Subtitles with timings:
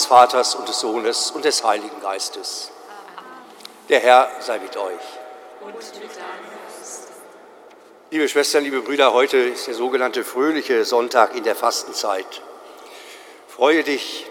[0.00, 2.70] Des Vaters und des Sohnes und des Heiligen Geistes.
[3.90, 5.00] Der Herr sei mit euch.
[8.10, 12.40] Liebe Schwestern, liebe Brüder, heute ist der sogenannte fröhliche Sonntag in der Fastenzeit.
[13.46, 14.24] Freue dich,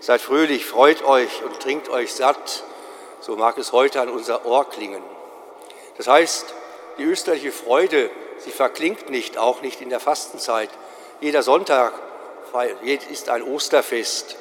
[0.00, 2.64] seid fröhlich, freut euch und trinkt euch satt,
[3.20, 5.02] so mag es heute an unser Ohr klingen.
[5.98, 6.54] Das heißt,
[6.96, 10.70] die österliche Freude, sie verklingt nicht, auch nicht in der Fastenzeit.
[11.20, 11.92] Jeder Sonntag
[13.10, 14.36] ist ein Osterfest.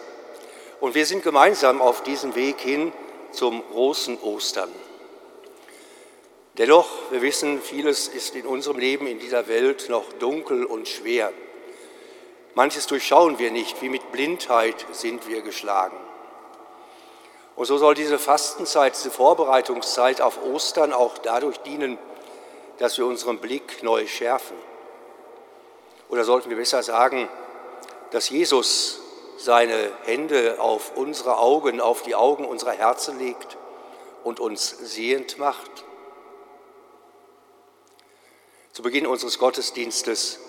[0.81, 2.91] Und wir sind gemeinsam auf diesem Weg hin
[3.31, 4.71] zum großen Ostern.
[6.57, 11.31] Dennoch, wir wissen, vieles ist in unserem Leben in dieser Welt noch dunkel und schwer.
[12.55, 15.95] Manches durchschauen wir nicht, wie mit Blindheit sind wir geschlagen.
[17.55, 21.99] Und so soll diese Fastenzeit, diese Vorbereitungszeit auf Ostern auch dadurch dienen,
[22.79, 24.57] dass wir unseren Blick neu schärfen.
[26.09, 27.29] Oder sollten wir besser sagen,
[28.09, 29.00] dass Jesus
[29.43, 33.57] seine Hände auf unsere Augen, auf die Augen unserer Herzen legt
[34.23, 35.85] und uns sehend macht?
[38.71, 40.39] Zu Beginn unseres Gottesdienstes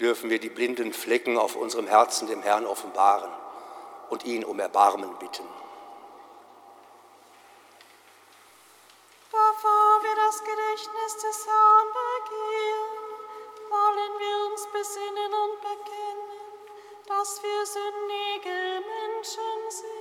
[0.00, 3.30] dürfen wir die blinden Flecken auf unserem Herzen dem Herrn offenbaren
[4.08, 5.46] und ihn um Erbarmen bitten.
[9.30, 13.12] Bevor wir das Gedächtnis des Herrn begehen,
[13.70, 16.01] wollen wir uns besinnen und bekennen
[17.06, 19.91] dass wir sündige Menschen sind.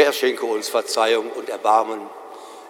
[0.00, 2.00] Herr schenke uns Verzeihung und Erbarmen.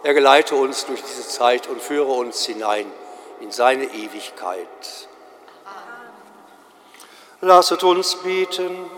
[0.03, 2.91] Er geleite uns durch diese Zeit und führe uns hinein
[3.39, 4.67] in seine Ewigkeit.
[5.65, 6.11] Amen.
[7.41, 8.91] Lasset uns bieten.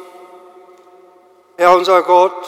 [1.59, 2.47] Herr unser Gott,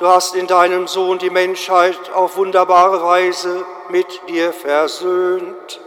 [0.00, 5.80] du hast in deinem Sohn die Menschheit auf wunderbare Weise mit dir versöhnt.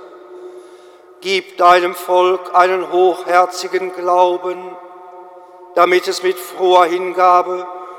[1.19, 4.77] Gib deinem Volk einen hochherzigen Glauben,
[5.75, 7.68] damit es mit froher Hingabe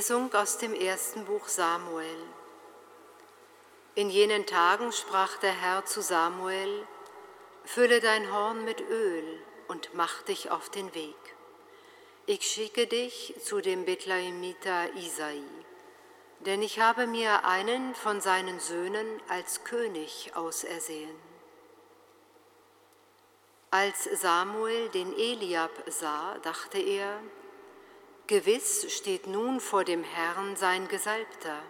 [0.00, 2.22] Lesung aus dem ersten Buch Samuel.
[3.94, 6.86] In jenen Tagen sprach der Herr zu Samuel,
[7.66, 11.18] Fülle dein Horn mit Öl und mach dich auf den Weg.
[12.24, 15.42] Ich schicke dich zu dem Bethlehemiter Isai,
[16.46, 21.14] denn ich habe mir einen von seinen Söhnen als König ausersehen.
[23.70, 27.20] Als Samuel den Eliab sah, dachte er,
[28.30, 31.60] Gewiss steht nun vor dem Herrn sein Gesalbter.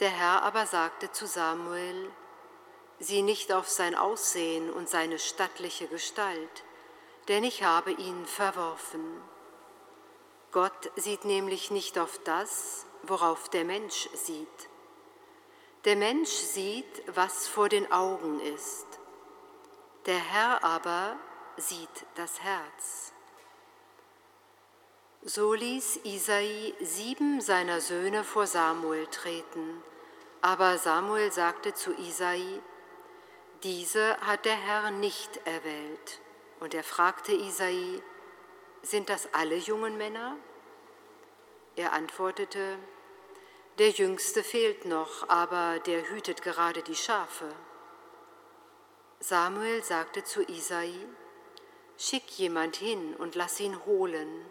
[0.00, 2.10] Der Herr aber sagte zu Samuel,
[2.98, 6.62] sieh nicht auf sein Aussehen und seine stattliche Gestalt,
[7.28, 9.22] denn ich habe ihn verworfen.
[10.52, 14.68] Gott sieht nämlich nicht auf das, worauf der Mensch sieht.
[15.86, 18.86] Der Mensch sieht, was vor den Augen ist.
[20.04, 21.16] Der Herr aber
[21.56, 23.05] sieht das Herz.
[25.28, 29.82] So ließ Isai sieben seiner Söhne vor Samuel treten.
[30.40, 32.62] Aber Samuel sagte zu Isai,
[33.64, 36.20] diese hat der Herr nicht erwählt.
[36.60, 38.00] Und er fragte Isai,
[38.82, 40.36] sind das alle jungen Männer?
[41.74, 42.78] Er antwortete,
[43.78, 47.52] der Jüngste fehlt noch, aber der hütet gerade die Schafe.
[49.18, 50.94] Samuel sagte zu Isai,
[51.98, 54.46] schick jemand hin und lass ihn holen.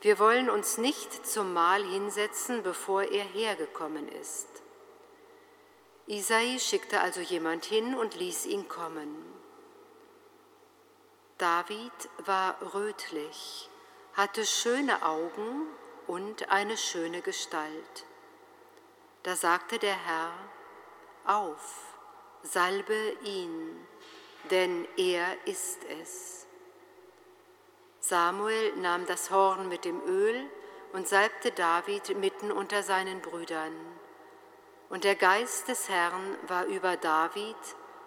[0.00, 4.48] Wir wollen uns nicht zum Mahl hinsetzen, bevor er hergekommen ist.
[6.06, 9.16] Isai schickte also jemand hin und ließ ihn kommen.
[11.38, 11.92] David
[12.24, 13.68] war rötlich,
[14.14, 15.66] hatte schöne Augen
[16.06, 18.06] und eine schöne Gestalt.
[19.24, 20.32] Da sagte der Herr,
[21.24, 21.96] auf,
[22.42, 23.86] salbe ihn,
[24.50, 26.45] denn er ist es.
[28.08, 30.48] Samuel nahm das Horn mit dem Öl
[30.92, 33.72] und salbte David mitten unter seinen Brüdern.
[34.88, 37.56] Und der Geist des Herrn war über David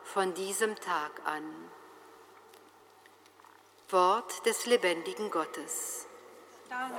[0.06, 1.44] von diesem Tag an.
[3.90, 6.08] Wort des lebendigen Gottes.
[6.70, 6.94] Dank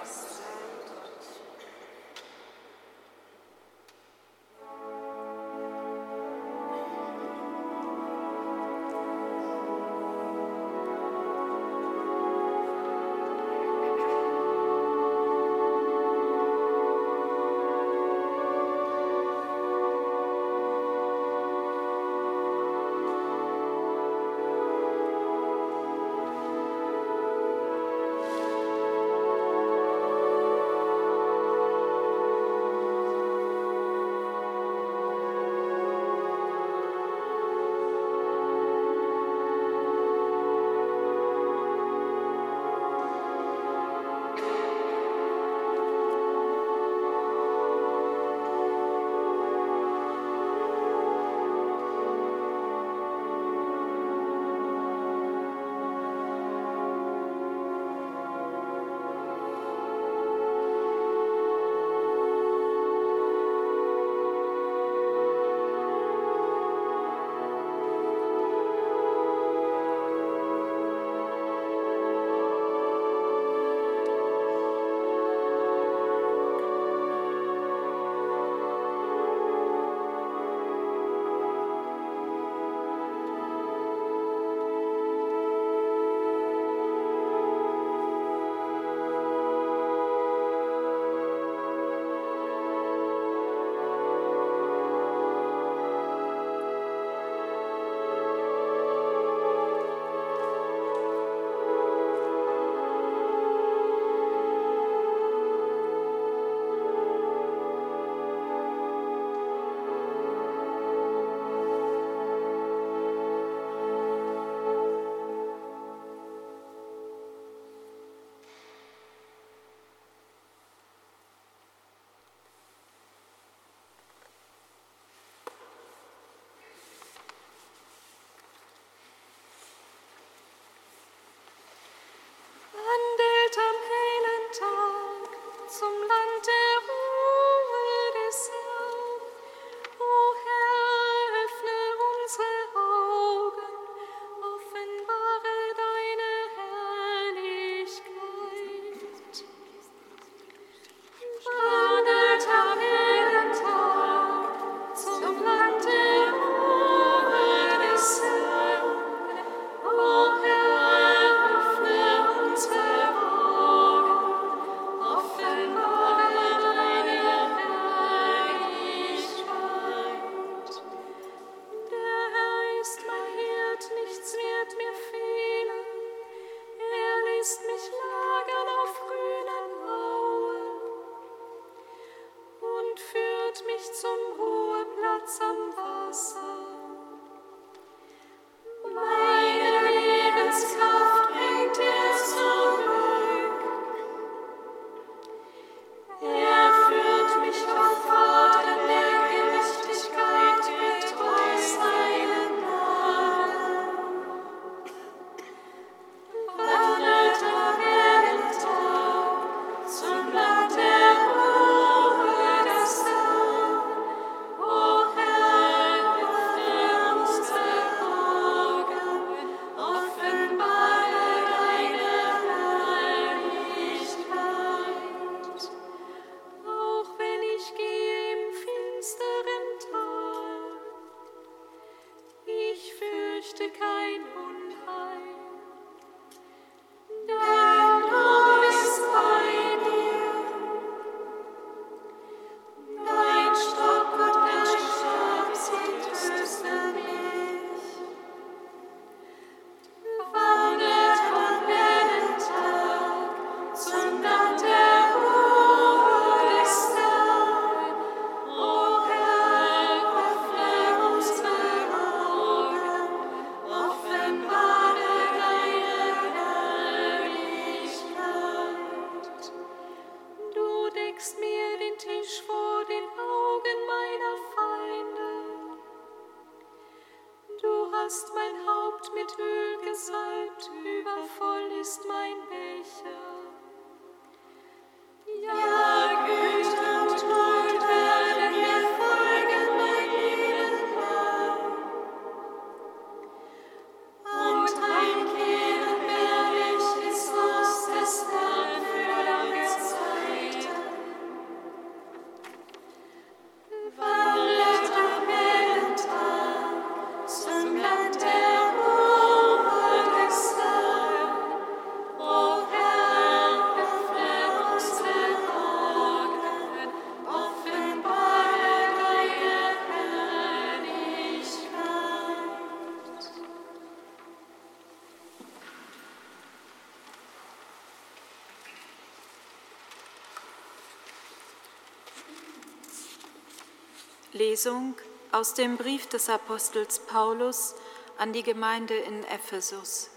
[334.50, 334.96] Lesung
[335.30, 337.76] aus dem Brief des Apostels Paulus
[338.18, 340.10] an die Gemeinde in Ephesus.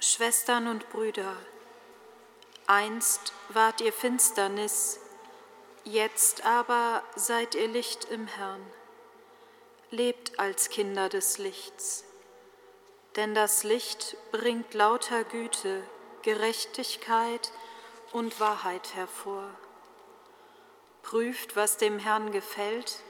[0.00, 1.34] Schwestern und Brüder,
[2.66, 5.00] einst wart ihr Finsternis,
[5.84, 8.60] jetzt aber seid ihr Licht im Herrn.
[9.90, 12.04] Lebt als Kinder des Lichts,
[13.16, 15.82] denn das Licht bringt lauter Güte,
[16.20, 17.50] Gerechtigkeit
[18.12, 19.48] und Wahrheit hervor
[21.06, 23.00] prüft, was dem Herrn gefällt,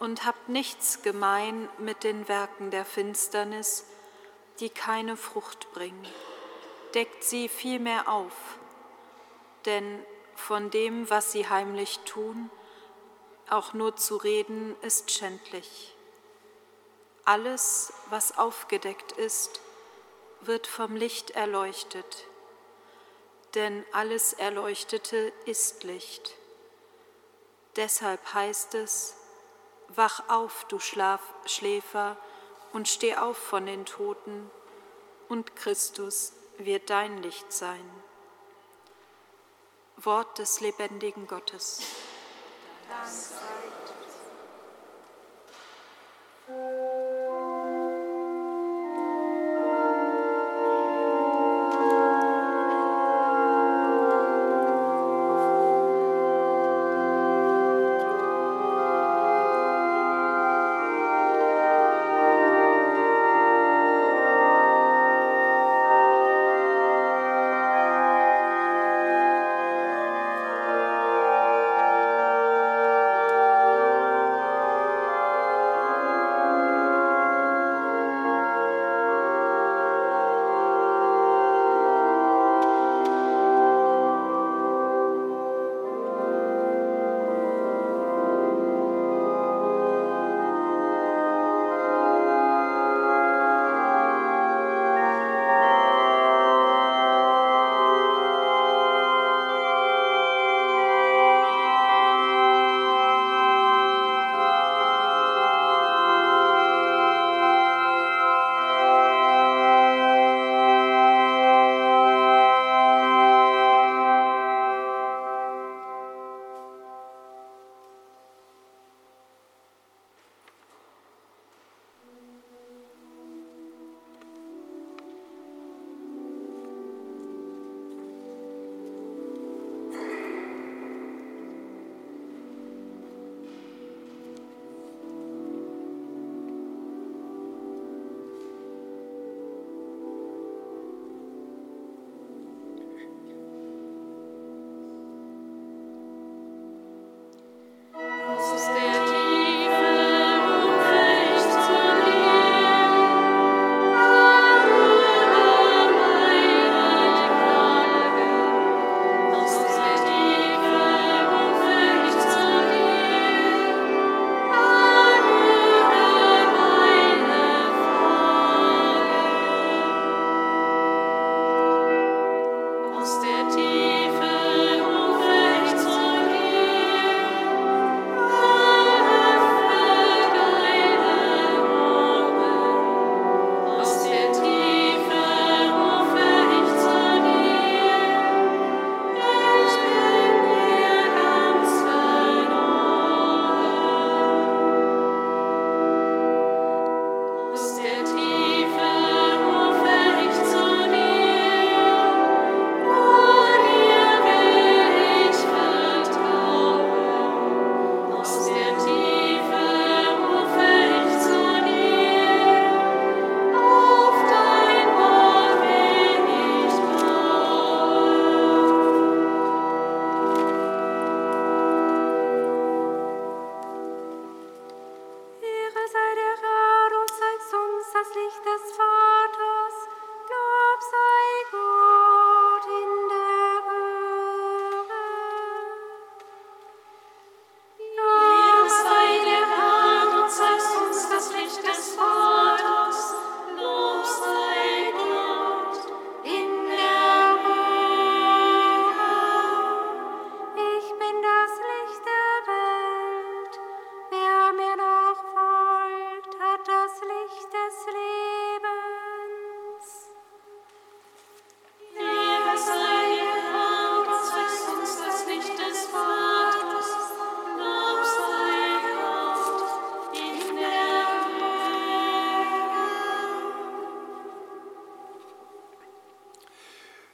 [0.00, 3.86] und habt nichts gemein mit den Werken der Finsternis,
[4.58, 6.06] die keine Frucht bringen.
[6.94, 8.32] Deckt sie vielmehr auf,
[9.66, 12.50] denn von dem, was sie heimlich tun,
[13.48, 15.94] auch nur zu reden, ist schändlich.
[17.24, 19.60] Alles, was aufgedeckt ist,
[20.40, 22.26] wird vom Licht erleuchtet,
[23.54, 26.34] denn alles Erleuchtete ist Licht.
[27.76, 29.16] Deshalb heißt es,
[29.88, 32.16] Wach auf, du Schlaf, Schläfer,
[32.72, 34.50] und steh auf von den Toten,
[35.28, 37.84] und Christus wird dein Licht sein.
[39.96, 41.80] Wort des lebendigen Gottes.
[42.88, 43.52] Dank sei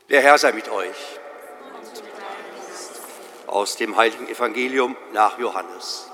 [0.08, 0.96] Der Herr sei mit euch.
[3.46, 6.10] Aus dem heiligen Evangelium nach Johannes.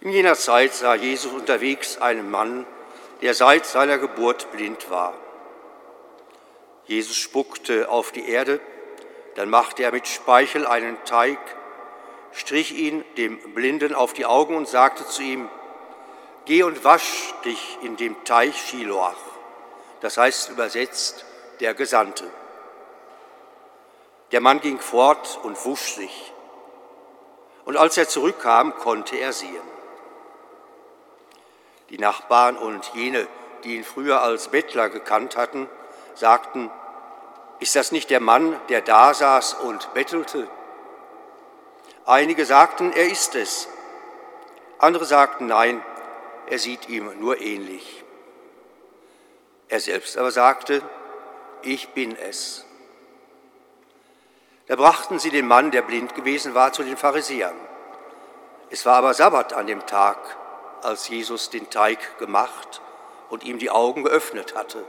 [0.00, 2.64] In jener Zeit sah Jesus unterwegs einen Mann,
[3.20, 5.14] der seit seiner Geburt blind war.
[6.86, 8.60] Jesus spuckte auf die Erde,
[9.34, 11.38] dann machte er mit Speichel einen Teig,
[12.32, 15.50] strich ihn dem Blinden auf die Augen und sagte zu ihm,
[16.48, 19.20] Geh und wasch dich in dem Teich Shiloach,
[20.00, 21.26] das heißt übersetzt
[21.60, 22.24] der Gesandte.
[24.32, 26.32] Der Mann ging fort und wusch sich.
[27.66, 29.60] Und als er zurückkam, konnte er sehen.
[31.90, 33.28] Die Nachbarn und jene,
[33.62, 35.68] die ihn früher als Bettler gekannt hatten,
[36.14, 36.70] sagten,
[37.60, 40.48] ist das nicht der Mann, der da saß und bettelte?
[42.06, 43.68] Einige sagten, er ist es.
[44.78, 45.84] Andere sagten, nein,
[46.50, 48.04] er sieht ihm nur ähnlich.
[49.68, 50.82] Er selbst aber sagte,
[51.62, 52.64] ich bin es.
[54.66, 57.56] Da brachten sie den Mann, der blind gewesen war, zu den Pharisäern.
[58.70, 60.18] Es war aber Sabbat an dem Tag,
[60.82, 62.80] als Jesus den Teig gemacht
[63.30, 64.84] und ihm die Augen geöffnet hatte.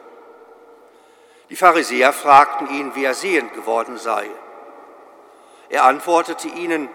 [1.49, 4.29] Die Pharisäer fragten ihn, wie er sehend geworden sei.
[5.69, 6.89] Er antwortete ihnen,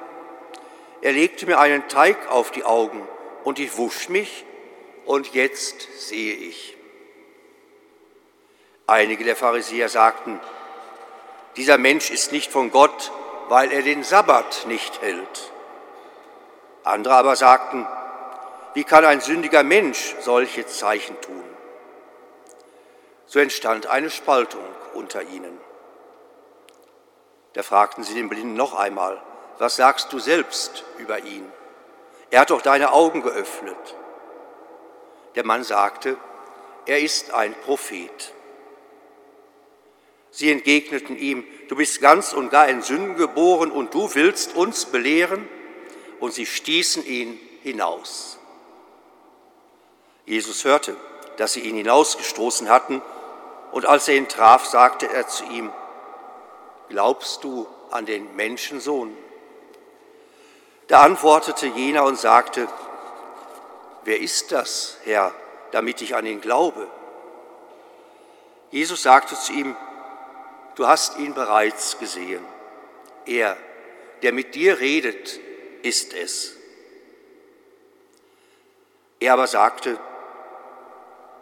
[1.00, 3.06] er legte mir einen Teig auf die Augen
[3.44, 4.46] und ich wusch mich
[5.06, 6.76] und jetzt sehe ich.
[8.86, 10.40] Einige der Pharisäer sagten,
[11.56, 13.12] dieser Mensch ist nicht von Gott,
[13.48, 15.52] weil er den Sabbat nicht hält.
[16.82, 17.86] Andere aber sagten,
[18.74, 21.44] wie kann ein sündiger Mensch solche Zeichen tun?
[23.26, 24.64] So entstand eine Spaltung
[24.94, 25.58] unter ihnen.
[27.54, 29.22] Da fragten sie den Blinden noch einmal,
[29.58, 31.50] was sagst du selbst über ihn?
[32.30, 33.94] Er hat doch deine Augen geöffnet.
[35.34, 36.16] Der Mann sagte,
[36.86, 38.32] er ist ein Prophet.
[40.30, 44.86] Sie entgegneten ihm, du bist ganz und gar in Sünden geboren und du willst uns
[44.86, 45.48] belehren?
[46.20, 48.38] Und sie stießen ihn hinaus.
[50.26, 50.96] Jesus hörte,
[51.36, 53.02] dass sie ihn hinausgestoßen hatten,
[53.72, 55.72] und als er ihn traf, sagte er zu ihm,
[56.88, 59.16] Glaubst du an den Menschensohn?
[60.86, 62.68] Da antwortete jener und sagte,
[64.04, 65.34] Wer ist das, Herr,
[65.72, 66.88] damit ich an ihn glaube?
[68.70, 69.76] Jesus sagte zu ihm,
[70.76, 72.44] Du hast ihn bereits gesehen.
[73.26, 73.56] Er,
[74.22, 75.38] der mit dir redet,
[75.82, 76.56] ist es.
[79.20, 79.98] Er aber sagte,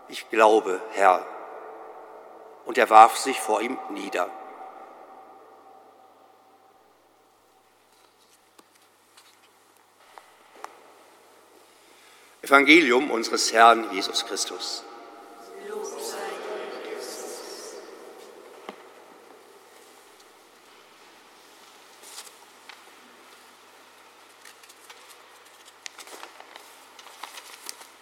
[0.09, 1.27] Ich glaube, Herr.
[2.67, 4.31] Und er warf sich vor ihm nieder.
[12.43, 14.83] Evangelium unseres Herrn Jesus Christus.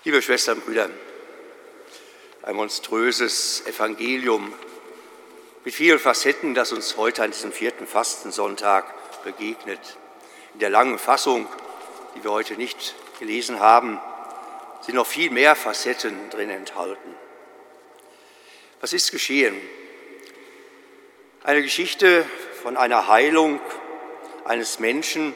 [0.05, 0.88] Liebe Schwestern und Brüder,
[2.42, 4.55] ein monströses Evangelium
[5.66, 8.87] mit vielen Facetten, das uns heute an diesem vierten Fastensonntag
[9.22, 9.98] begegnet.
[10.55, 11.46] In der langen Fassung,
[12.14, 14.00] die wir heute nicht gelesen haben,
[14.81, 17.14] sind noch viel mehr Facetten drin enthalten.
[18.81, 19.57] Was ist geschehen?
[21.43, 22.25] Eine Geschichte
[22.62, 23.61] von einer Heilung
[24.45, 25.35] eines Menschen,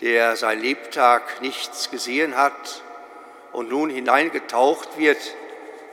[0.00, 2.82] der sein Lebtag nichts gesehen hat
[3.52, 5.18] und nun hineingetaucht wird,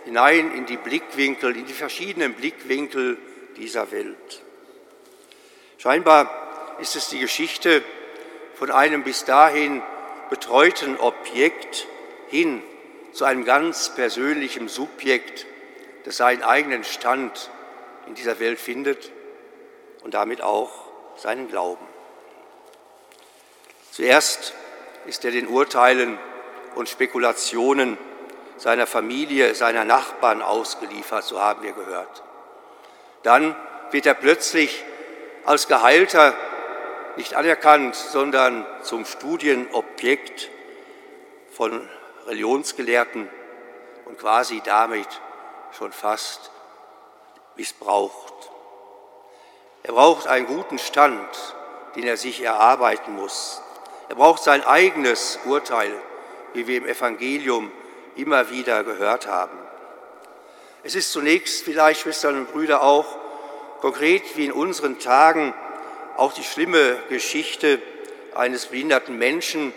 [0.06, 3.18] hinein in die Blickwinkel, in die verschiedenen Blickwinkel
[3.58, 4.42] dieser Welt.
[5.78, 7.84] Scheinbar ist es die Geschichte
[8.56, 9.82] von einem bis dahin
[10.30, 11.88] betreuten Objekt,
[12.30, 12.62] hin
[13.12, 15.46] zu einem ganz persönlichen Subjekt,
[16.06, 17.50] das seinen eigenen Stand
[18.08, 19.12] in dieser Welt findet
[20.04, 20.72] und damit auch
[21.18, 21.86] seinen Glauben.
[23.92, 24.54] Zuerst
[25.06, 26.18] ist er den Urteilen
[26.76, 27.98] und Spekulationen
[28.58, 32.24] seiner Familie, seiner Nachbarn ausgeliefert, so haben wir gehört.
[33.24, 33.56] Dann
[33.92, 34.84] wird er plötzlich
[35.46, 36.34] als Geheilter
[37.16, 40.50] nicht anerkannt, sondern zum Studienobjekt
[41.52, 41.90] von
[42.30, 43.28] Religionsgelehrten
[44.06, 45.08] und quasi damit
[45.78, 46.52] schon fast
[47.56, 48.34] missbraucht.
[49.84, 51.28] Er braucht einen guten Stand,
[51.96, 53.62] den er sich erarbeiten muss.
[54.10, 55.92] Er braucht sein eigenes Urteil,
[56.54, 57.72] wie wir im Evangelium
[58.16, 59.58] immer wieder gehört haben.
[60.84, 63.06] Es ist zunächst vielleicht, Schwestern und Brüder, auch
[63.82, 65.54] konkret wie in unseren Tagen
[66.18, 67.82] auch die schlimme Geschichte
[68.36, 69.74] eines behinderten Menschen,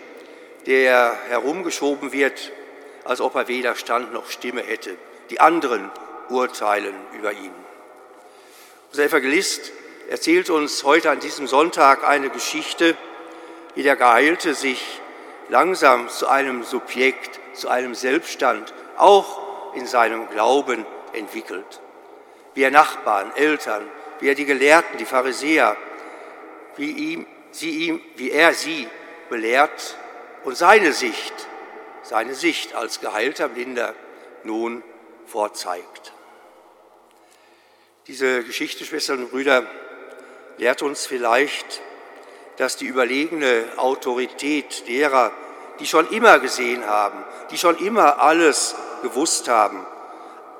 [0.65, 2.51] der herumgeschoben wird,
[3.03, 4.95] als ob er weder Stand noch Stimme hätte.
[5.29, 5.89] die anderen
[6.29, 7.53] urteilen über ihn.
[8.91, 9.71] Unser Evangelist
[10.09, 12.95] erzählt uns heute an diesem Sonntag eine Geschichte,
[13.73, 15.01] wie der Geheilte sich
[15.49, 21.81] langsam zu einem Subjekt, zu einem Selbststand, auch in seinem Glauben entwickelt.
[22.53, 25.75] Wie er Nachbarn, Eltern, wie er die Gelehrten, die Pharisäer,
[26.75, 28.87] wie, ihm, sie ihm, wie er sie
[29.29, 29.95] belehrt
[30.43, 31.33] und seine Sicht,
[32.03, 33.95] seine Sicht als geheilter Blinder
[34.43, 34.83] nun
[35.25, 36.13] vorzeigt.
[38.07, 39.65] Diese Geschichte, Schwestern und Brüder,
[40.57, 41.81] lehrt uns vielleicht,
[42.57, 45.31] dass die überlegene Autorität derer,
[45.79, 49.85] die schon immer gesehen haben, die schon immer alles gewusst haben,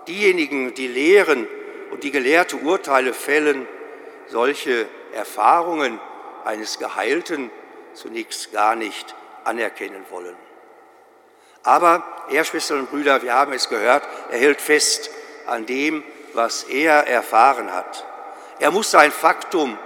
[0.07, 1.47] diejenigen, die lehren
[1.91, 3.67] und die gelehrte Urteile fällen,
[4.27, 5.99] solche Erfahrungen
[6.45, 7.51] eines Geheilten
[7.93, 9.13] zunächst gar nicht
[9.43, 10.35] anerkennen wollen.
[11.63, 15.09] Aber er, Schwestern und Brüder, wir haben es gehört, er hält fest
[15.47, 16.03] an dem,
[16.33, 18.05] was er erfahren hat.
[18.59, 19.77] Er muss sein Faktum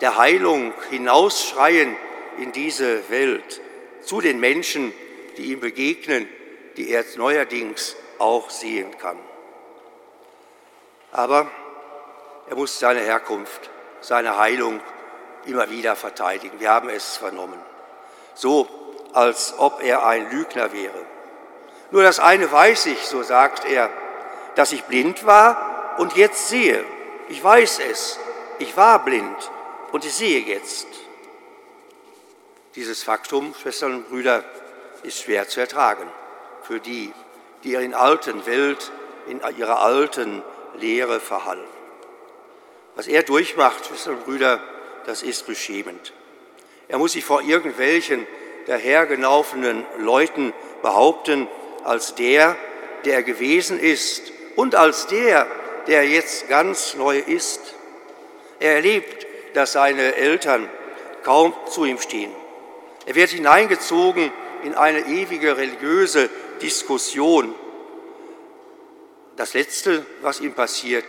[0.00, 1.96] der Heilung hinausschreien
[2.38, 3.60] in diese Welt,
[4.02, 4.92] zu den Menschen,
[5.36, 6.28] die ihm begegnen,
[6.76, 9.18] die er neuerdings auch sehen kann.
[11.12, 11.50] Aber
[12.48, 14.80] er muss seine Herkunft, seine Heilung
[15.46, 16.60] immer wieder verteidigen.
[16.60, 17.58] Wir haben es vernommen.
[18.40, 18.66] So,
[19.12, 21.04] als ob er ein Lügner wäre.
[21.90, 23.90] Nur das eine weiß ich, so sagt er,
[24.54, 26.82] dass ich blind war und jetzt sehe.
[27.28, 28.18] Ich weiß es.
[28.58, 29.50] Ich war blind
[29.92, 30.86] und ich sehe jetzt.
[32.76, 34.42] Dieses Faktum, Schwestern und Brüder,
[35.02, 36.08] ist schwer zu ertragen
[36.62, 37.12] für die,
[37.62, 38.90] die in alten Welt,
[39.26, 40.42] in ihrer alten
[40.78, 41.68] Lehre verhallen.
[42.94, 44.60] Was er durchmacht, Schwestern und Brüder,
[45.04, 46.14] das ist beschämend.
[46.90, 48.26] Er muss sich vor irgendwelchen
[48.66, 51.48] dahergelaufenen Leuten behaupten,
[51.84, 52.56] als der,
[53.04, 55.46] der er gewesen ist und als der,
[55.86, 57.60] der jetzt ganz neu ist.
[58.58, 60.68] Er erlebt, dass seine Eltern
[61.22, 62.32] kaum zu ihm stehen.
[63.06, 64.30] Er wird hineingezogen
[64.62, 66.28] in eine ewige religiöse
[66.60, 67.54] Diskussion.
[69.36, 71.06] Das Letzte, was ihm passiert,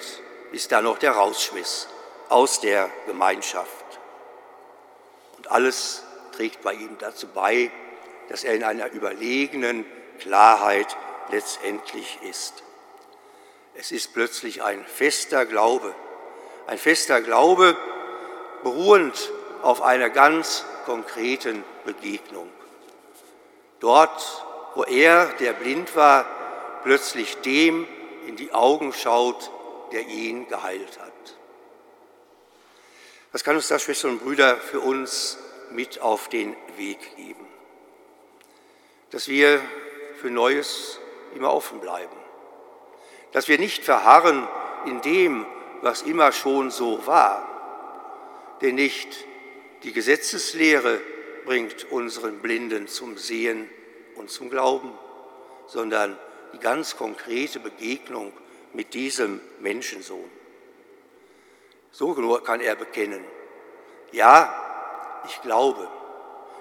[0.51, 1.87] ist dann noch der Rausschmiss
[2.29, 3.80] aus der Gemeinschaft.
[5.51, 7.69] Alles trägt bei ihm dazu bei,
[8.29, 9.85] dass er in einer überlegenen
[10.19, 10.95] Klarheit
[11.29, 12.63] letztendlich ist.
[13.75, 15.93] Es ist plötzlich ein fester Glaube,
[16.67, 17.75] ein fester Glaube,
[18.63, 19.29] beruhend
[19.61, 22.49] auf einer ganz konkreten Begegnung.
[23.81, 26.25] Dort, wo er, der blind war,
[26.83, 27.85] plötzlich dem
[28.25, 29.51] in die Augen schaut,
[29.91, 31.10] der ihn geheilt hat.
[33.31, 35.37] Was kann uns das, Schwestern und Brüder, für uns
[35.71, 37.45] mit auf den Weg geben?
[39.11, 39.61] Dass wir
[40.19, 40.99] für Neues
[41.33, 42.15] immer offen bleiben.
[43.31, 44.47] Dass wir nicht verharren
[44.85, 45.45] in dem,
[45.81, 47.47] was immer schon so war.
[48.61, 49.25] Denn nicht
[49.83, 50.99] die Gesetzeslehre
[51.45, 53.69] bringt unseren Blinden zum Sehen
[54.15, 54.91] und zum Glauben,
[55.67, 56.17] sondern
[56.53, 58.33] die ganz konkrete Begegnung
[58.73, 60.40] mit diesem Menschensohn.
[61.91, 63.23] So nur kann er bekennen,
[64.11, 64.53] ja,
[65.27, 65.87] ich glaube.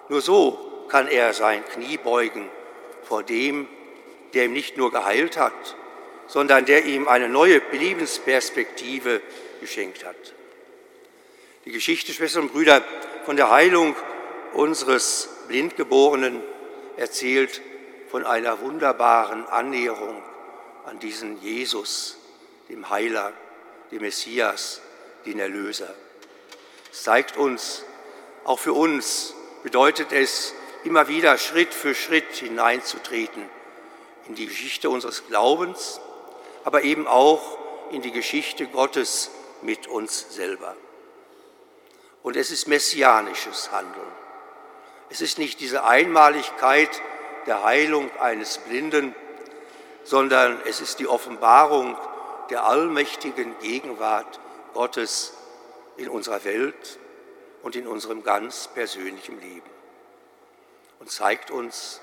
[0.09, 2.49] Nur so kann er sein Knie beugen
[3.03, 3.69] vor dem,
[4.35, 5.77] der ihm nicht nur geheilt hat,
[6.27, 9.21] sondern der ihm eine neue Lebensperspektive
[9.61, 10.35] geschenkt hat.
[11.64, 12.83] Die Geschichte, Schwestern und Brüder,
[13.25, 13.95] von der Heilung
[14.55, 16.43] unseres Blindgeborenen
[16.97, 17.61] erzählt
[18.11, 20.23] von einer wunderbaren Annäherung
[20.87, 22.16] an diesen Jesus,
[22.69, 23.33] dem Heiler,
[23.90, 24.81] dem Messias,
[25.26, 25.94] den Erlöser.
[26.92, 27.85] Es zeigt uns,
[28.44, 30.54] auch für uns bedeutet es,
[30.85, 33.42] immer wieder Schritt für Schritt hineinzutreten
[34.28, 36.00] in die Geschichte unseres Glaubens,
[36.64, 37.59] aber eben auch
[37.90, 39.30] in die Geschichte Gottes
[39.62, 40.76] mit uns selber.
[42.22, 44.06] Und es ist messianisches Handeln.
[45.11, 47.02] Es ist nicht diese Einmaligkeit
[47.46, 49.14] der Heilung eines Blinden,
[50.04, 51.96] sondern es ist die Offenbarung
[52.50, 54.40] der allmächtigen Gegenwart
[54.72, 55.35] Gottes
[55.96, 56.98] in unserer Welt
[57.62, 59.68] und in unserem ganz persönlichen Leben.
[60.98, 62.00] Und zeigt uns,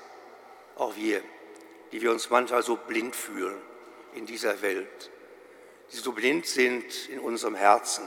[0.76, 1.22] auch wir,
[1.92, 3.60] die wir uns manchmal so blind fühlen
[4.14, 5.10] in dieser Welt,
[5.92, 8.04] die so blind sind in unserem Herzen,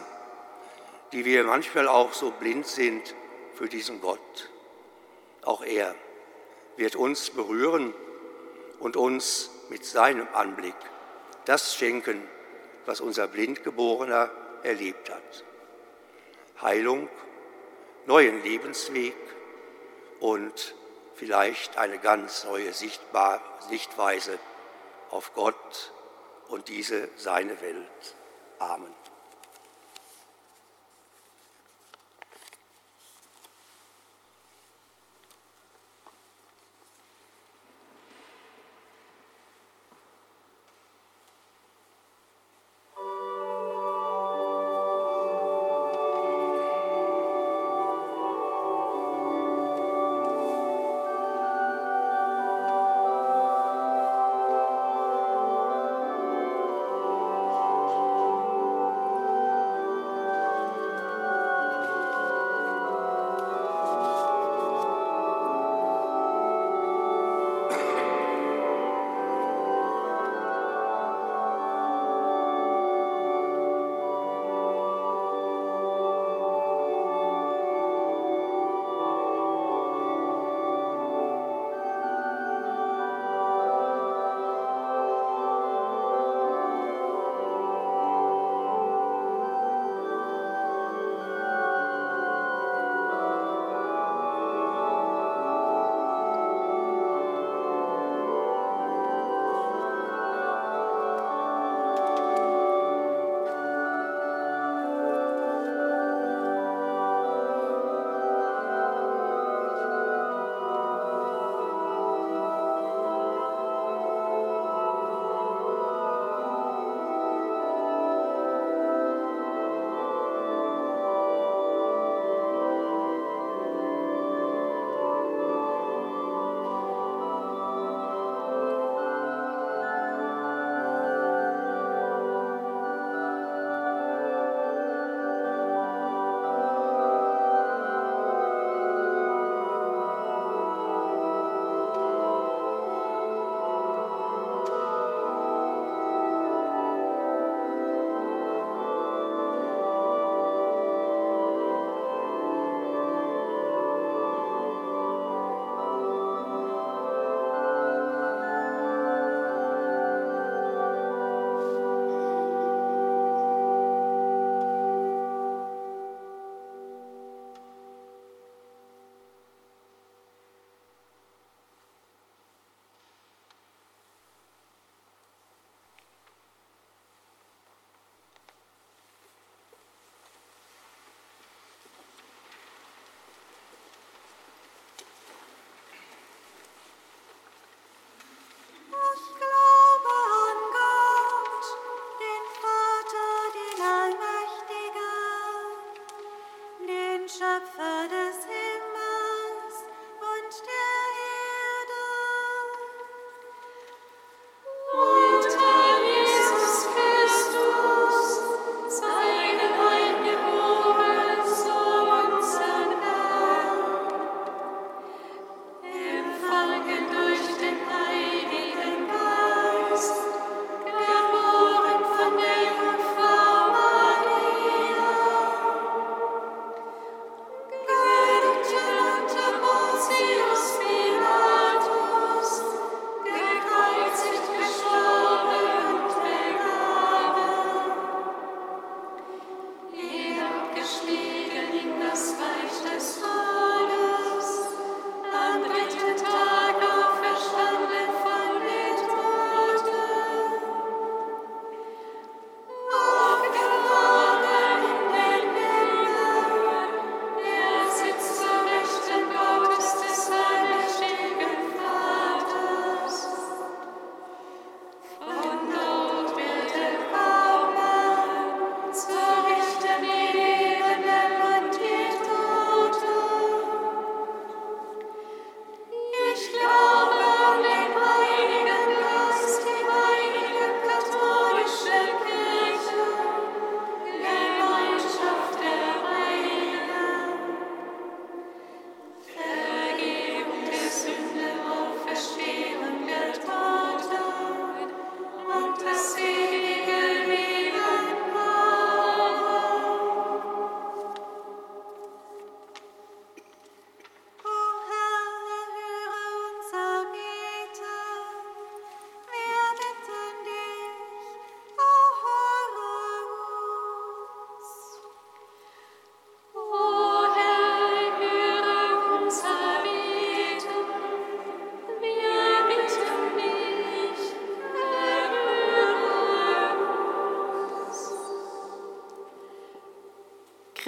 [1.11, 3.15] die wir manchmal auch so blind sind
[3.55, 4.49] für diesen Gott.
[5.43, 5.95] Auch er
[6.77, 7.93] wird uns berühren
[8.79, 10.75] und uns mit seinem Anblick
[11.45, 12.21] das schenken,
[12.85, 14.29] was unser Blindgeborener
[14.63, 15.43] erlebt hat.
[16.61, 17.09] Heilung,
[18.05, 19.15] neuen Lebensweg
[20.19, 20.75] und
[21.15, 24.39] vielleicht eine ganz neue Sichtweise
[25.09, 25.93] auf Gott
[26.49, 28.15] und diese seine Welt.
[28.59, 29.00] Amen.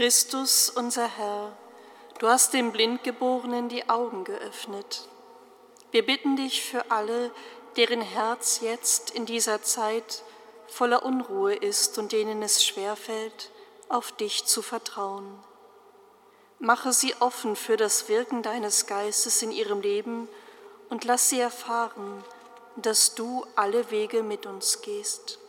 [0.04, 1.54] Christus, unser Herr,
[2.20, 5.08] du hast dem Blindgeborenen die Augen geöffnet.
[5.92, 7.32] Wir bitten dich für alle,
[7.78, 10.24] deren Herz jetzt in dieser Zeit
[10.68, 13.50] voller Unruhe ist und denen es schwerfällt,
[13.88, 15.42] auf dich zu vertrauen.
[16.60, 20.28] Mache sie offen für das Wirken deines Geistes in ihrem Leben
[20.90, 22.26] und lass sie erfahren,
[22.76, 25.40] dass du alle Wege mit uns gehst.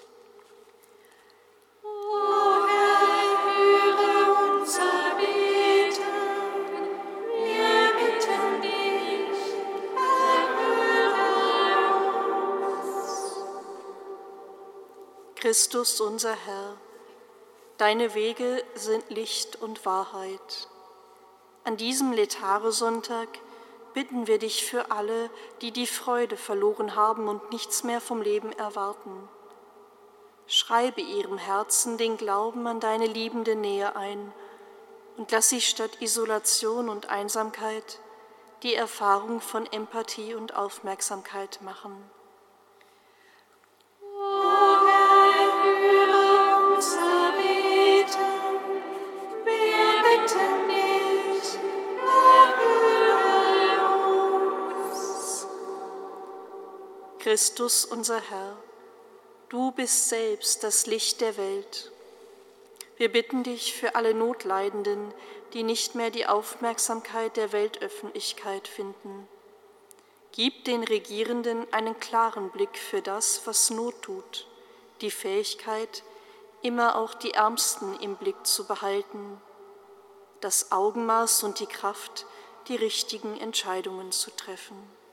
[15.55, 16.77] Christus unser Herr,
[17.77, 20.69] deine Wege sind Licht und Wahrheit.
[21.63, 23.29] An diesem Letare-Sonntag
[23.93, 25.31] bitten wir dich für alle,
[25.61, 29.29] die die Freude verloren haben und nichts mehr vom Leben erwarten.
[30.49, 34.33] Schreibe ihrem Herzen den Glauben an deine liebende Nähe ein
[35.17, 38.01] und lass sie statt Isolation und Einsamkeit
[38.65, 42.11] die Erfahrung von Empathie und Aufmerksamkeit machen.
[57.35, 58.57] Christus unser Herr,
[59.49, 61.91] du bist selbst das Licht der Welt.
[62.97, 65.13] Wir bitten dich für alle Notleidenden,
[65.53, 69.27] die nicht mehr die Aufmerksamkeit der Weltöffentlichkeit finden.
[70.31, 74.47] Gib den Regierenden einen klaren Blick für das, was Not tut,
[75.01, 76.05] die Fähigkeit,
[76.63, 79.41] immer auch die Ärmsten im Blick zu behalten,
[80.41, 82.27] das Augenmaß und die Kraft,
[82.69, 85.04] die richtigen Entscheidungen zu treffen.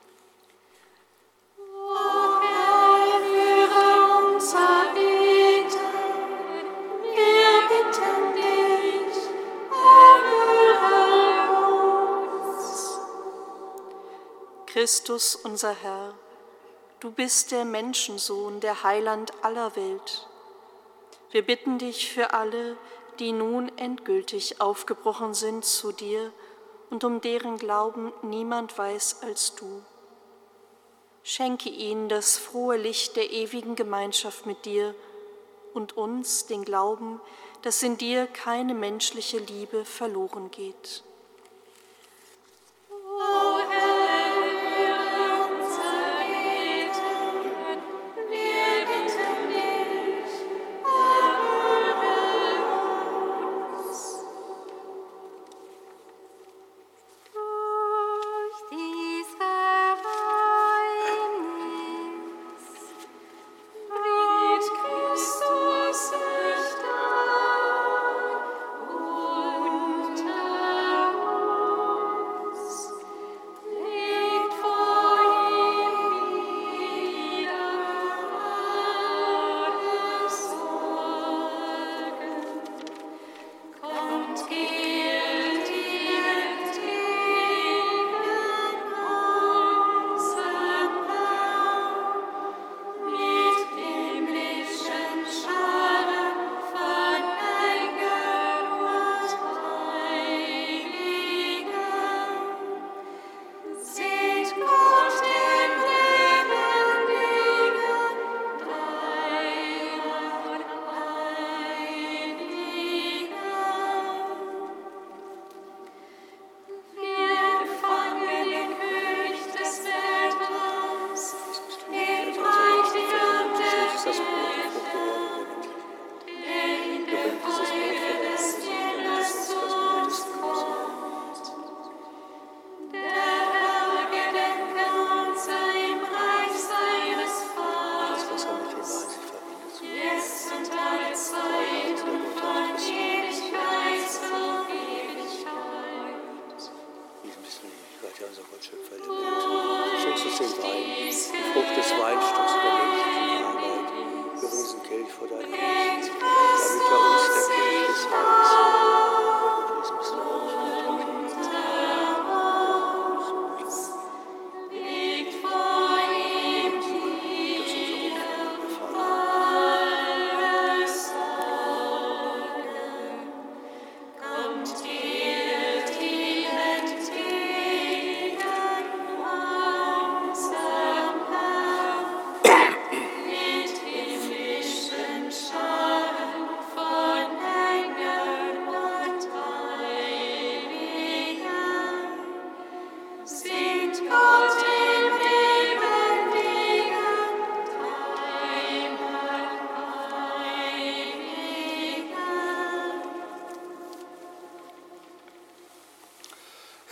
[14.66, 16.14] Christus, unser Herr,
[17.00, 20.26] du bist der Menschensohn, der Heiland aller Welt.
[21.30, 22.76] Wir bitten dich für alle,
[23.18, 26.32] die nun endgültig aufgebrochen sind zu dir
[26.90, 29.82] und um deren Glauben niemand weiß als du.
[31.24, 34.94] Schenke ihnen das frohe Licht der ewigen Gemeinschaft mit dir
[35.72, 37.20] und uns den Glauben,
[37.62, 41.04] dass in dir keine menschliche Liebe verloren geht.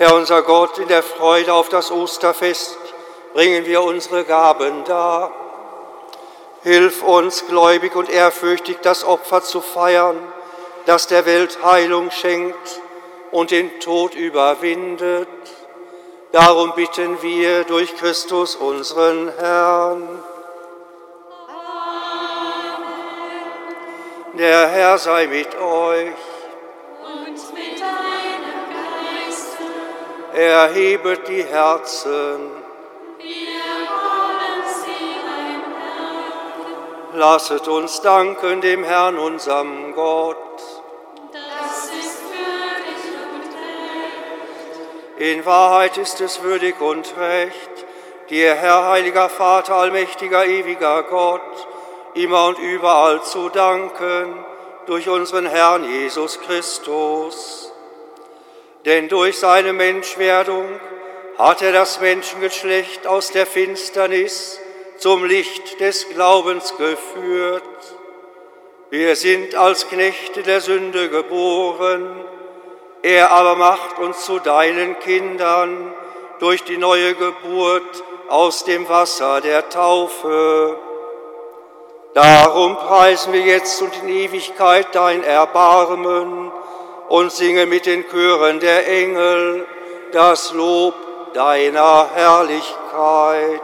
[0.00, 2.78] Herr unser Gott, in der Freude auf das Osterfest
[3.34, 5.30] bringen wir unsere Gaben dar.
[6.62, 10.16] Hilf uns, gläubig und ehrfürchtig das Opfer zu feiern,
[10.86, 12.80] das der Welt Heilung schenkt
[13.30, 15.28] und den Tod überwindet.
[16.32, 20.22] Darum bitten wir durch Christus unseren Herrn.
[21.46, 21.58] Amen.
[24.38, 26.29] Der Herr sei mit euch.
[30.34, 32.50] Erhebet die Herzen.
[33.18, 33.26] Wir
[33.88, 35.00] wollen sie.
[37.16, 40.36] Lasset uns danken dem Herrn, unserem Gott.
[45.18, 47.84] In Wahrheit ist es würdig und recht,
[48.30, 51.68] dir, Herr, heiliger Vater, allmächtiger, ewiger Gott,
[52.14, 54.46] immer und überall zu danken
[54.86, 57.69] durch unseren Herrn Jesus Christus.
[58.84, 60.80] Denn durch seine Menschwerdung
[61.36, 64.60] hat er das Menschengeschlecht aus der Finsternis
[64.96, 67.62] zum Licht des Glaubens geführt.
[68.90, 72.24] Wir sind als Knechte der Sünde geboren,
[73.02, 75.94] er aber macht uns zu deinen Kindern
[76.38, 80.78] durch die neue Geburt aus dem Wasser der Taufe.
[82.14, 86.50] Darum preisen wir jetzt und in Ewigkeit dein Erbarmen
[87.10, 89.66] und singen mit den Chören der Engel
[90.12, 90.94] das Lob
[91.34, 93.60] deiner Herrlichkeit.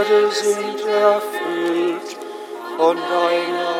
[0.00, 2.16] Erde sind erfüllt
[2.78, 3.79] von deiner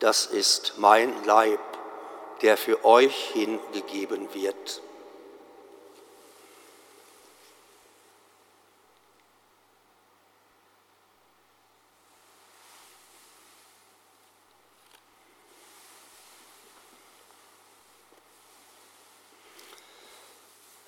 [0.00, 1.60] das ist mein Leib,
[2.42, 4.82] der für euch hingegeben wird.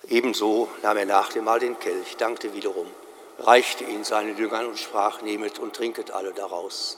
[0.09, 2.87] Ebenso nahm er nach dem Mahl den Kelch, dankte wiederum,
[3.37, 6.97] reichte ihn seinen Jüngern und sprach, nehmet und trinket alle daraus.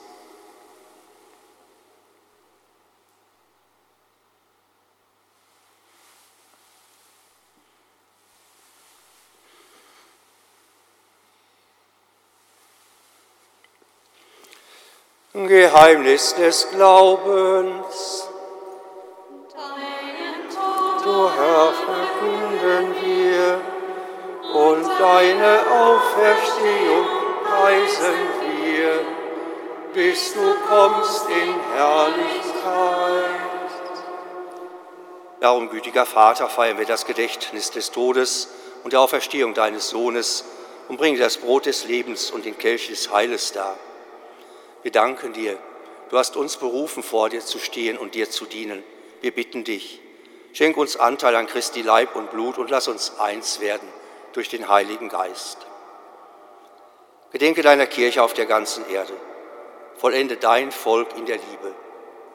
[15.47, 18.27] Geheimnis des Glaubens.
[20.49, 23.61] Tod, Du Herr, verkünden wir
[24.53, 27.05] und deine Auferstehung
[27.45, 28.15] preisen
[28.63, 28.99] wir,
[29.93, 33.41] bis du kommst in Herrlichkeit.
[35.39, 38.49] Darum, gütiger Vater, feiern wir das Gedächtnis des Todes
[38.83, 40.45] und der Auferstehung deines Sohnes
[40.87, 43.75] und bringen das Brot des Lebens und den Kelch des Heiles dar
[44.83, 45.57] wir danken dir.
[46.09, 48.83] Du hast uns berufen, vor dir zu stehen und dir zu dienen.
[49.21, 49.99] Wir bitten dich,
[50.53, 53.87] schenk uns Anteil an Christi Leib und Blut und lass uns eins werden
[54.33, 55.57] durch den Heiligen Geist.
[57.31, 59.13] Gedenke deiner Kirche auf der ganzen Erde.
[59.97, 61.73] Vollende dein Volk in der Liebe.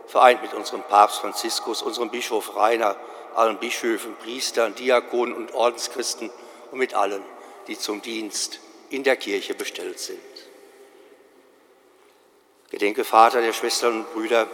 [0.06, 2.96] Vereint mit unserem Papst Franziskus, unserem Bischof Rainer,
[3.34, 6.30] allen Bischöfen, Priestern, Diakonen und Ordenschristen
[6.70, 7.22] und mit allen,
[7.66, 10.35] die zum Dienst in der Kirche bestellt sind.
[12.70, 14.46] Gedenke, Vater, der Schwestern und Brüder,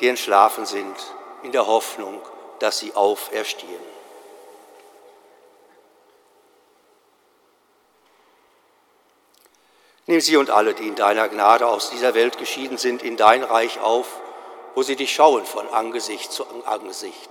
[0.00, 0.96] die entschlafen sind,
[1.42, 2.20] in der Hoffnung
[2.58, 3.98] dass sie auferstehen.
[10.06, 13.44] Nimm sie und alle, die in deiner Gnade aus dieser Welt geschieden sind, in dein
[13.44, 14.06] Reich auf,
[14.74, 17.30] wo sie dich schauen von Angesicht zu Angesicht.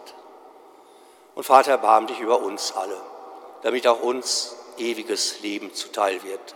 [1.33, 3.01] Und Vater, erbarm dich über uns alle,
[3.63, 6.55] damit auch uns ewiges Leben zuteil wird.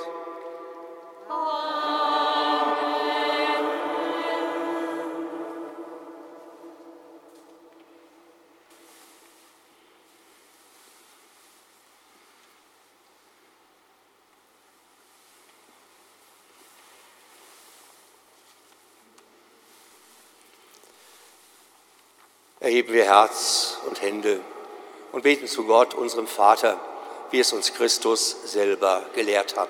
[22.61, 24.39] Erheben wir Herz und Hände
[25.11, 26.79] und beten zu Gott, unserem Vater,
[27.31, 29.69] wie es uns Christus selber gelehrt hat.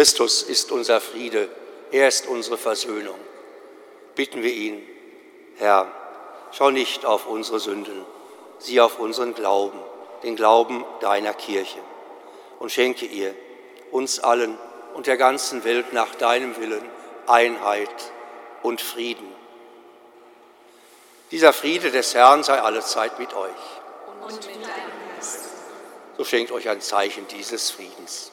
[0.00, 1.50] Christus ist unser Friede,
[1.92, 3.18] er ist unsere Versöhnung.
[4.14, 4.82] Bitten wir ihn,
[5.58, 5.92] Herr,
[6.52, 8.06] schau nicht auf unsere Sünden,
[8.58, 9.78] sieh auf unseren Glauben,
[10.22, 11.80] den Glauben deiner Kirche
[12.60, 13.34] und schenke ihr,
[13.90, 14.56] uns allen
[14.94, 16.88] und der ganzen Welt nach deinem Willen
[17.26, 17.90] Einheit
[18.62, 19.30] und Frieden.
[21.30, 23.50] Dieser Friede des Herrn sei allezeit mit euch.
[24.22, 25.40] Und mit deinem Geist.
[26.16, 28.32] So schenkt euch ein Zeichen dieses Friedens.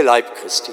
[0.00, 0.72] der Leib Christi.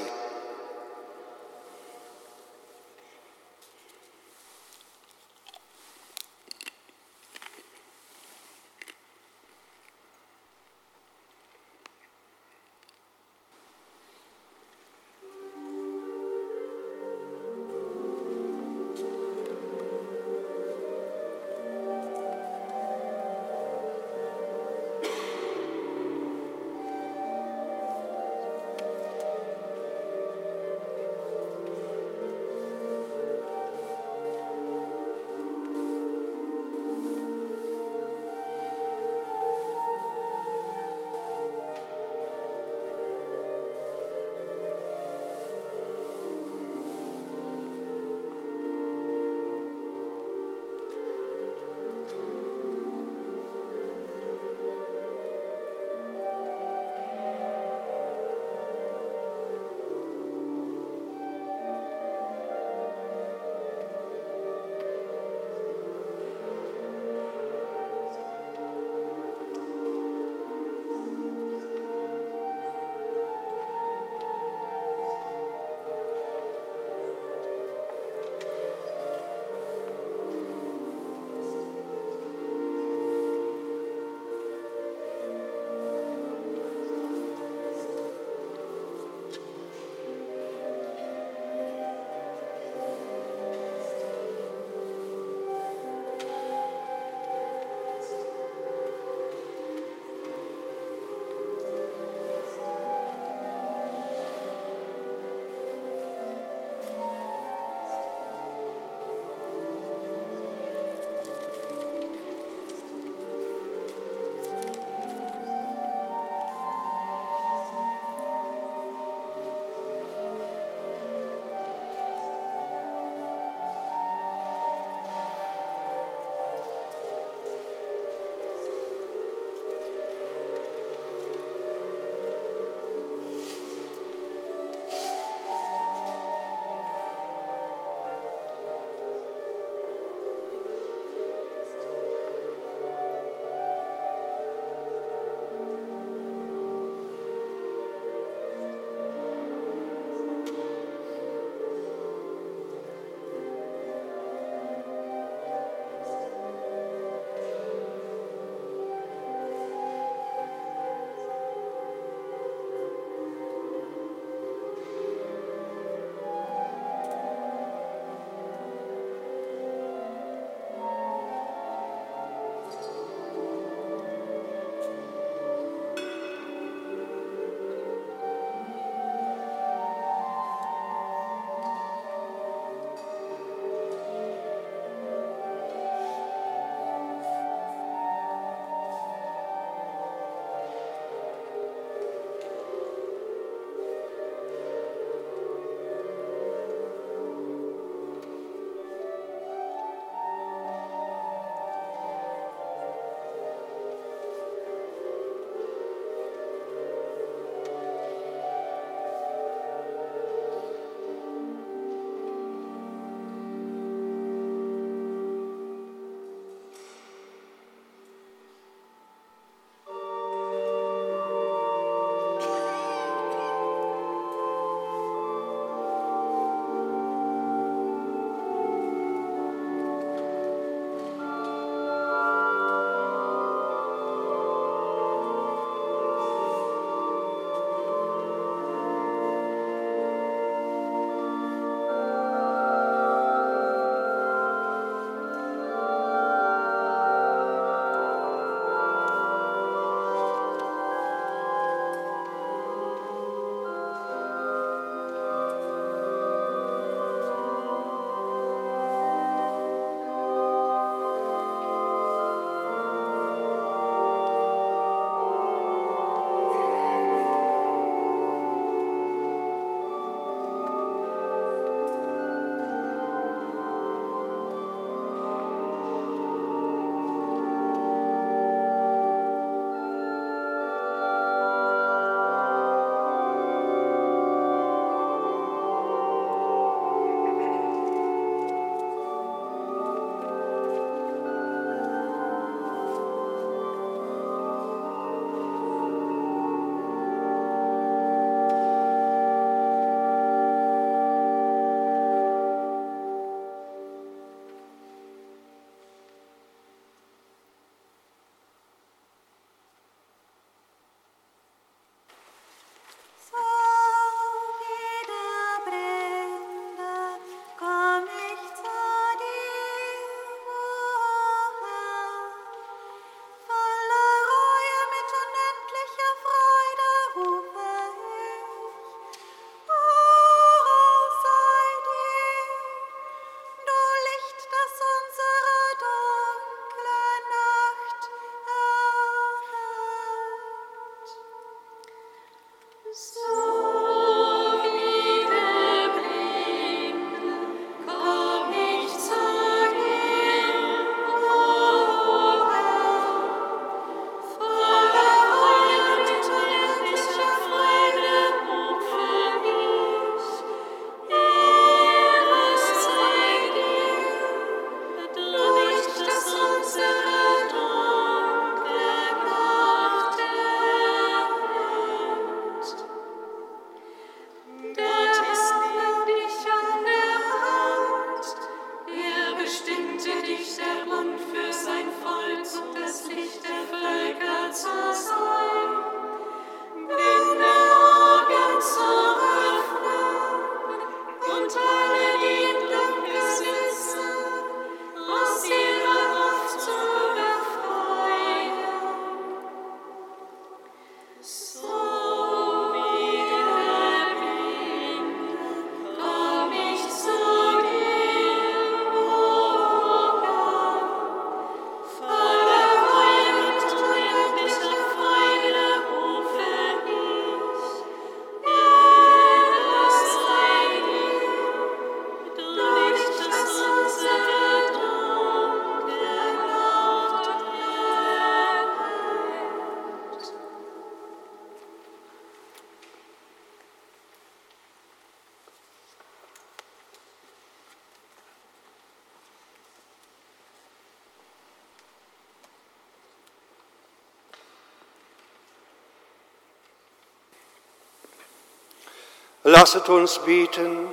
[449.50, 450.90] Lasset uns bieten.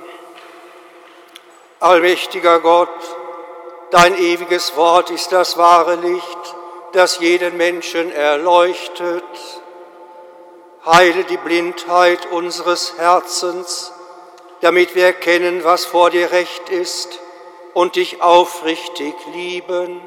[1.81, 2.87] Allmächtiger Gott,
[3.91, 6.55] dein ewiges Wort ist das wahre Licht,
[6.93, 9.25] das jeden Menschen erleuchtet.
[10.85, 13.91] Heile die Blindheit unseres Herzens,
[14.61, 17.19] damit wir erkennen, was vor dir recht ist
[17.73, 19.99] und dich aufrichtig lieben.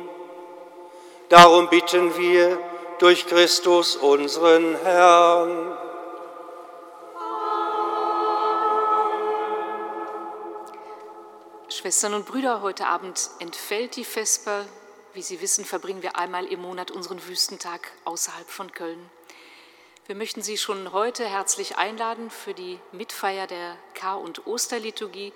[1.29, 2.59] Darum bitten wir
[2.99, 5.88] durch Christus unseren Herrn.
[11.79, 14.65] Schwestern und Brüder, heute Abend entfällt die Vesper.
[15.13, 19.09] Wie Sie wissen, verbringen wir einmal im Monat unseren Wüstentag außerhalb von Köln.
[20.07, 25.33] Wir möchten Sie schon heute herzlich einladen für die Mitfeier der Kar- und Osterliturgie.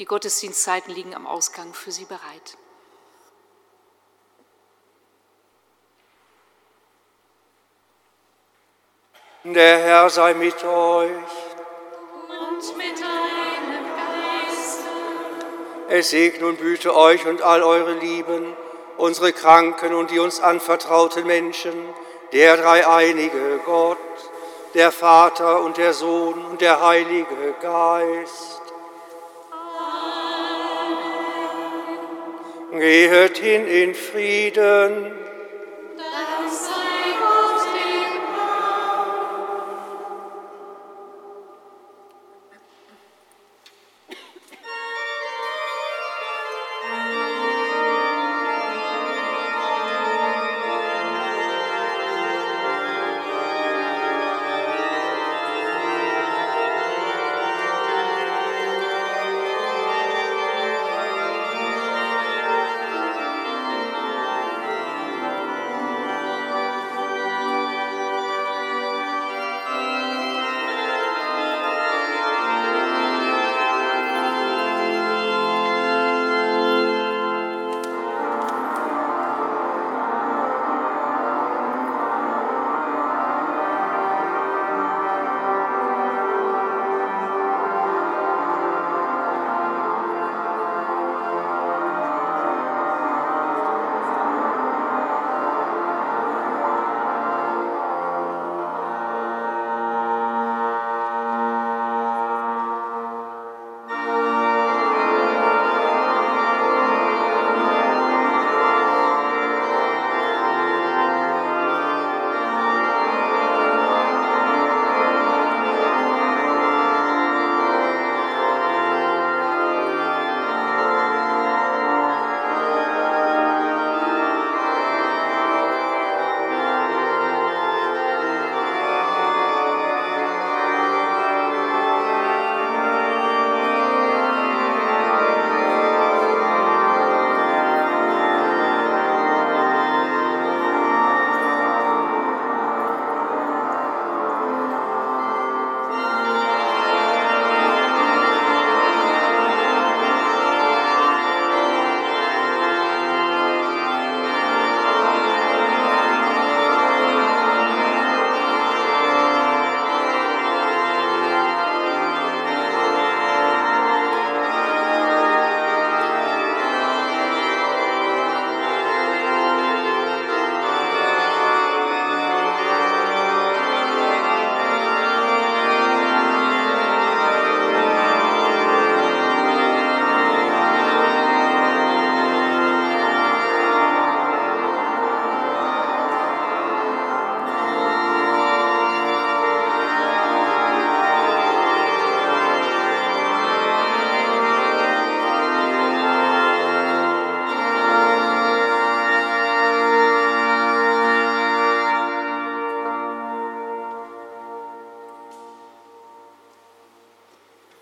[0.00, 2.58] Die Gottesdienstzeiten liegen am Ausgang für Sie bereit.
[9.44, 11.10] Der Herr sei mit euch.
[12.28, 13.35] Und mit Geiste.
[15.88, 18.56] Es segne und büte euch und all eure Lieben,
[18.96, 21.72] unsere Kranken und die uns anvertrauten Menschen,
[22.32, 23.98] der dreieinige Gott,
[24.74, 28.62] der Vater und der Sohn und der Heilige Geist.
[32.70, 32.80] Amen.
[32.80, 35.12] Gehet hin in Frieden.